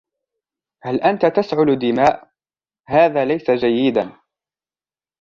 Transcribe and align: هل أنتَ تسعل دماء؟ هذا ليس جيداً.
هل 0.83 1.01
أنتَ 1.01 1.25
تسعل 1.25 1.79
دماء؟ 1.79 2.27
هذا 2.87 3.25
ليس 3.25 3.51
جيداً. 3.51 4.11